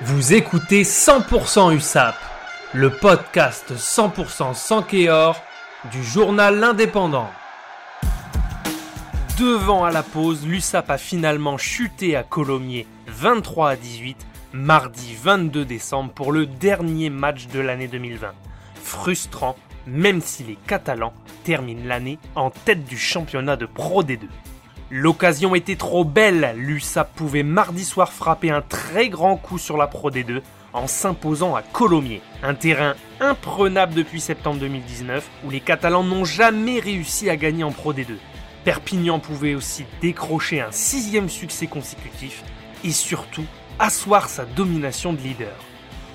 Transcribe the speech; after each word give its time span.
Vous 0.00 0.32
écoutez 0.32 0.82
100% 0.82 1.76
USAP, 1.76 2.16
le 2.72 2.90
podcast 2.90 3.72
100% 3.76 4.54
sans 4.54 4.82
Kéor 4.82 5.40
du 5.92 6.02
journal 6.02 6.58
L'Indépendant. 6.58 7.28
Devant 9.38 9.84
à 9.84 9.92
la 9.92 10.02
pause, 10.02 10.44
l'USAP 10.46 10.90
a 10.90 10.98
finalement 10.98 11.56
chuté 11.56 12.16
à 12.16 12.24
Colomiers 12.24 12.86
23 13.06 13.70
à 13.70 13.76
18 13.76 14.16
mardi 14.54 15.14
22 15.22 15.64
décembre 15.64 16.10
pour 16.12 16.32
le 16.32 16.46
dernier 16.46 17.10
match 17.10 17.46
de 17.48 17.60
l'année 17.60 17.86
2020. 17.86 18.32
Frustrant, 18.82 19.56
même 19.86 20.20
si 20.20 20.42
les 20.42 20.56
Catalans 20.66 21.12
terminent 21.44 21.86
l'année 21.86 22.18
en 22.34 22.50
tête 22.50 22.84
du 22.86 22.98
championnat 22.98 23.56
de 23.56 23.66
Pro 23.66 24.02
D2. 24.02 24.20
L'occasion 24.94 25.54
était 25.54 25.76
trop 25.76 26.04
belle, 26.04 26.52
l'USAP 26.54 27.14
pouvait 27.14 27.42
mardi 27.42 27.82
soir 27.82 28.12
frapper 28.12 28.50
un 28.50 28.60
très 28.60 29.08
grand 29.08 29.38
coup 29.38 29.56
sur 29.56 29.78
la 29.78 29.86
Pro 29.86 30.10
D2 30.10 30.42
en 30.74 30.86
s'imposant 30.86 31.54
à 31.54 31.62
Colomiers, 31.62 32.20
un 32.42 32.52
terrain 32.52 32.94
imprenable 33.18 33.94
depuis 33.94 34.20
septembre 34.20 34.60
2019 34.60 35.26
où 35.46 35.50
les 35.50 35.60
Catalans 35.60 36.04
n'ont 36.04 36.26
jamais 36.26 36.78
réussi 36.78 37.30
à 37.30 37.36
gagner 37.36 37.64
en 37.64 37.72
Pro 37.72 37.94
D2. 37.94 38.18
Perpignan 38.64 39.18
pouvait 39.18 39.54
aussi 39.54 39.86
décrocher 40.02 40.60
un 40.60 40.72
sixième 40.72 41.30
succès 41.30 41.68
consécutif 41.68 42.44
et 42.84 42.90
surtout 42.90 43.46
asseoir 43.78 44.28
sa 44.28 44.44
domination 44.44 45.14
de 45.14 45.22
leader. 45.22 45.56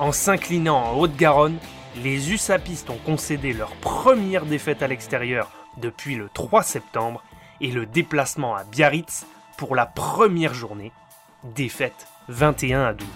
En 0.00 0.10
s'inclinant 0.10 0.82
en 0.82 0.98
Haute-Garonne, 0.98 1.58
les 2.02 2.32
USAPistes 2.32 2.90
ont 2.90 2.98
concédé 3.06 3.52
leur 3.52 3.70
première 3.76 4.46
défaite 4.46 4.82
à 4.82 4.88
l'extérieur 4.88 5.52
depuis 5.76 6.16
le 6.16 6.28
3 6.34 6.64
septembre 6.64 7.22
et 7.60 7.70
le 7.70 7.86
déplacement 7.86 8.54
à 8.54 8.64
Biarritz 8.64 9.26
pour 9.56 9.74
la 9.74 9.86
première 9.86 10.54
journée, 10.54 10.92
défaite 11.54 12.06
21 12.28 12.84
à 12.84 12.92
12. 12.92 13.06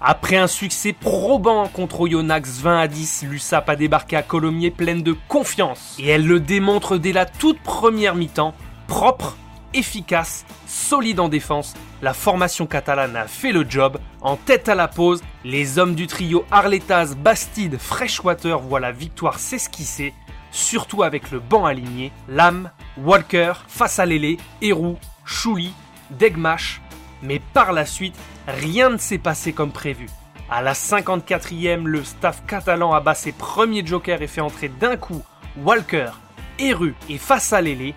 Après 0.00 0.36
un 0.36 0.46
succès 0.46 0.92
probant 0.92 1.68
contre 1.68 2.02
Oyonnax 2.02 2.60
20 2.60 2.80
à 2.80 2.86
10, 2.86 3.24
l'USAP 3.30 3.68
a 3.70 3.76
débarqué 3.76 4.16
à 4.16 4.22
Colomiers 4.22 4.70
pleine 4.70 5.02
de 5.02 5.16
confiance. 5.26 5.96
Et 5.98 6.08
elle 6.08 6.26
le 6.26 6.38
démontre 6.38 6.98
dès 6.98 7.12
la 7.12 7.24
toute 7.24 7.60
première 7.60 8.14
mi-temps, 8.14 8.54
propre, 8.88 9.38
efficace, 9.72 10.44
solide 10.66 11.18
en 11.18 11.30
défense. 11.30 11.74
La 12.02 12.12
formation 12.12 12.66
catalane 12.66 13.16
a 13.16 13.26
fait 13.26 13.52
le 13.52 13.64
job. 13.68 13.98
En 14.20 14.36
tête 14.36 14.68
à 14.68 14.74
la 14.74 14.86
pause, 14.86 15.22
les 15.44 15.78
hommes 15.78 15.94
du 15.94 16.06
trio 16.06 16.44
Arletas, 16.50 17.14
Bastide, 17.16 17.78
Freshwater 17.78 18.58
voient 18.58 18.80
la 18.80 18.92
victoire 18.92 19.38
s'esquisser 19.38 20.12
surtout 20.56 21.02
avec 21.02 21.30
le 21.30 21.38
banc 21.38 21.66
aligné, 21.66 22.10
Lam, 22.28 22.70
Walker, 22.98 23.52
Fassalele, 23.68 24.38
Héroux, 24.62 24.96
Chouli, 25.24 25.72
Degmash, 26.10 26.80
mais 27.22 27.40
par 27.52 27.72
la 27.72 27.84
suite, 27.84 28.16
rien 28.48 28.90
ne 28.90 28.96
s'est 28.96 29.18
passé 29.18 29.52
comme 29.52 29.72
prévu. 29.72 30.06
À 30.50 30.62
la 30.62 30.72
54e, 30.72 31.84
le 31.84 32.04
staff 32.04 32.42
catalan 32.46 32.92
abat 32.92 33.14
ses 33.14 33.32
premiers 33.32 33.84
jokers 33.84 34.22
et 34.22 34.26
fait 34.26 34.40
entrer 34.40 34.68
d'un 34.68 34.96
coup 34.96 35.22
Walker, 35.62 36.10
Héru 36.58 36.94
et 37.08 37.18
Fassalele. 37.18 37.94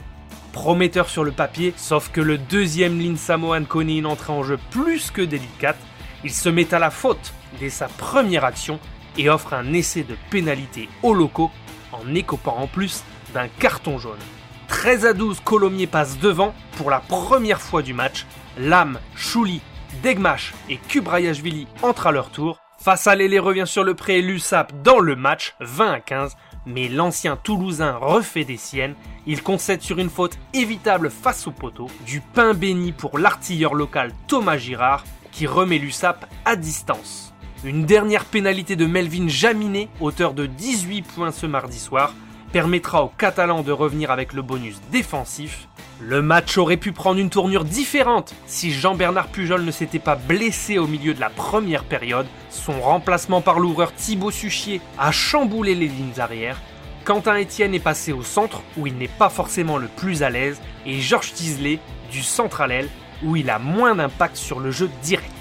Prometteur 0.51 1.09
sur 1.09 1.23
le 1.23 1.31
papier, 1.31 1.73
sauf 1.77 2.09
que 2.09 2.21
le 2.21 2.39
deuxième 2.39 2.97
ligne 2.97 3.17
Samoan 3.17 3.65
connaît 3.65 3.99
une 3.99 4.07
entrée 4.07 4.33
en 4.33 4.43
jeu 4.43 4.57
plus 4.71 5.11
que 5.11 5.21
délicate. 5.21 5.77
Il 6.23 6.31
se 6.31 6.49
met 6.49 6.73
à 6.73 6.79
la 6.79 6.89
faute 6.89 7.33
dès 7.59 7.69
sa 7.69 7.87
première 7.87 8.45
action 8.45 8.79
et 9.17 9.29
offre 9.29 9.53
un 9.53 9.73
essai 9.73 10.03
de 10.03 10.15
pénalité 10.31 10.89
aux 11.03 11.13
locaux 11.13 11.51
en 11.99 12.15
écopant 12.15 12.57
en 12.57 12.67
plus 12.67 13.03
d'un 13.33 13.47
carton 13.47 13.97
jaune. 13.97 14.19
13 14.67 15.05
à 15.05 15.13
12, 15.13 15.39
Colomiers 15.41 15.87
passe 15.87 16.19
devant 16.19 16.53
pour 16.77 16.89
la 16.89 16.99
première 16.99 17.61
fois 17.61 17.81
du 17.81 17.93
match. 17.93 18.25
Lam, 18.57 18.99
Chouli, 19.15 19.61
Degmash 20.03 20.53
et 20.69 20.77
Kubrayashvili 20.77 21.67
entrent 21.81 22.07
à 22.07 22.11
leur 22.11 22.29
tour. 22.29 22.59
Face 22.79 23.07
à 23.07 23.15
Lélé 23.15 23.39
revient 23.39 23.65
sur 23.67 23.83
le 23.83 23.93
pré 23.93 24.21
l'USAP 24.21 24.71
dans 24.83 24.99
le 24.99 25.15
match, 25.15 25.55
20 25.59 25.91
à 25.91 25.99
15, 25.99 26.35
mais 26.65 26.87
l'ancien 26.87 27.35
Toulousain 27.35 27.97
refait 27.97 28.45
des 28.45 28.57
siennes. 28.57 28.95
Il 29.25 29.43
concède 29.43 29.81
sur 29.81 29.99
une 29.99 30.09
faute 30.09 30.37
évitable 30.53 31.09
face 31.09 31.47
au 31.47 31.51
poteau, 31.51 31.87
du 32.05 32.21
pain 32.21 32.53
béni 32.53 32.93
pour 32.93 33.17
l'artilleur 33.17 33.73
local 33.73 34.13
Thomas 34.27 34.57
Girard, 34.57 35.03
qui 35.31 35.45
remet 35.45 35.77
l'USAP 35.77 36.25
à 36.45 36.55
distance. 36.55 37.33
Une 37.65 37.83
dernière 37.83 38.23
pénalité 38.23 38.77
de 38.77 38.85
Melvin 38.85 39.27
Jaminet, 39.27 39.89
auteur 39.99 40.33
de 40.33 40.45
18 40.45 41.01
points 41.01 41.33
ce 41.33 41.45
mardi 41.45 41.77
soir, 41.77 42.13
permettra 42.53 43.03
aux 43.03 43.11
Catalans 43.17 43.63
de 43.63 43.73
revenir 43.73 44.11
avec 44.11 44.31
le 44.31 44.41
bonus 44.41 44.79
défensif. 44.93 45.67
Le 45.99 46.21
match 46.21 46.57
aurait 46.57 46.77
pu 46.77 46.93
prendre 46.93 47.19
une 47.19 47.29
tournure 47.29 47.65
différente 47.65 48.33
si 48.45 48.71
Jean-Bernard 48.71 49.27
Pujol 49.27 49.65
ne 49.65 49.71
s'était 49.71 49.99
pas 49.99 50.15
blessé 50.15 50.77
au 50.77 50.87
milieu 50.87 51.13
de 51.13 51.19
la 51.19 51.29
première 51.29 51.83
période. 51.83 52.27
Son 52.49 52.79
remplacement 52.79 53.41
par 53.41 53.59
l'ouvreur 53.59 53.93
Thibaut 53.93 54.31
Suchier 54.31 54.79
a 54.97 55.11
chamboulé 55.11 55.75
les 55.75 55.89
lignes 55.89 56.17
arrière. 56.17 56.61
Quentin 57.03 57.41
Etienne 57.41 57.75
est 57.75 57.79
passé 57.79 58.13
au 58.13 58.23
centre 58.23 58.61
où 58.77 58.87
il 58.87 58.95
n'est 58.95 59.09
pas 59.09 59.29
forcément 59.29 59.77
le 59.77 59.89
plus 59.89 60.23
à 60.23 60.29
l'aise 60.29 60.61
et 60.85 61.01
Georges 61.01 61.33
Tisley 61.33 61.79
du 62.09 62.23
centre 62.23 62.61
à 62.61 62.67
l'aile 62.67 62.87
où 63.21 63.35
il 63.35 63.49
a 63.49 63.59
moins 63.59 63.95
d'impact 63.95 64.37
sur 64.37 64.61
le 64.61 64.71
jeu 64.71 64.89
direct. 65.03 65.38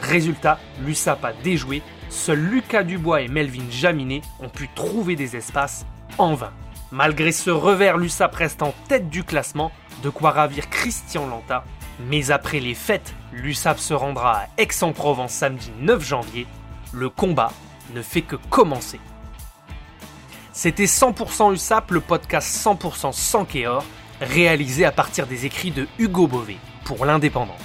Résultat, 0.00 0.58
l'USAP 0.84 1.24
a 1.24 1.32
déjoué, 1.32 1.82
seuls 2.08 2.38
Lucas 2.38 2.82
Dubois 2.82 3.22
et 3.22 3.28
Melvin 3.28 3.68
Jaminet 3.70 4.22
ont 4.40 4.48
pu 4.48 4.68
trouver 4.74 5.16
des 5.16 5.36
espaces 5.36 5.86
en 6.18 6.34
vain. 6.34 6.52
Malgré 6.92 7.32
ce 7.32 7.50
revers, 7.50 7.98
l'USAP 7.98 8.34
reste 8.34 8.62
en 8.62 8.74
tête 8.88 9.10
du 9.10 9.24
classement, 9.24 9.70
de 10.02 10.10
quoi 10.10 10.30
ravir 10.30 10.68
Christian 10.70 11.26
Lanta. 11.26 11.64
Mais 12.08 12.30
après 12.30 12.60
les 12.60 12.74
fêtes, 12.74 13.14
l'USAP 13.32 13.78
se 13.78 13.94
rendra 13.94 14.38
à 14.38 14.46
Aix-en-Provence 14.58 15.32
samedi 15.32 15.70
9 15.80 16.04
janvier. 16.04 16.46
Le 16.92 17.08
combat 17.08 17.52
ne 17.94 18.02
fait 18.02 18.22
que 18.22 18.36
commencer. 18.36 19.00
C'était 20.52 20.84
100% 20.84 21.52
USAP, 21.52 21.90
le 21.92 22.00
podcast 22.00 22.66
100% 22.66 23.12
sans 23.12 23.44
Kéor, 23.44 23.84
réalisé 24.20 24.84
à 24.84 24.92
partir 24.92 25.26
des 25.26 25.46
écrits 25.46 25.70
de 25.70 25.86
Hugo 25.98 26.26
Beauvais 26.26 26.58
pour 26.84 27.04
l'Indépendant. 27.04 27.56